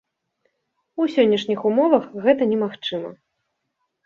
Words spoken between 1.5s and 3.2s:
умовах гэта немагчыма.